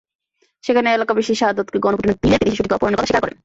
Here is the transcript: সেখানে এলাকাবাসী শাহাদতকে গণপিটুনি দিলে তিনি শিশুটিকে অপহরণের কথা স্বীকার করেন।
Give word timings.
সেখানে 0.63 0.87
এলাকাবাসী 0.91 1.33
শাহাদতকে 1.35 1.77
গণপিটুনি 1.79 2.13
দিলে 2.23 2.37
তিনি 2.37 2.51
শিশুটিকে 2.51 2.75
অপহরণের 2.75 2.97
কথা 2.97 3.07
স্বীকার 3.07 3.23
করেন। 3.23 3.37